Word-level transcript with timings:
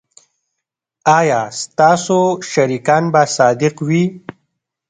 ایا 1.17 1.41
ستاسو 1.61 2.19
شریکان 2.51 3.03
به 3.13 3.23
صادق 3.35 3.75
وي؟ 3.87 4.03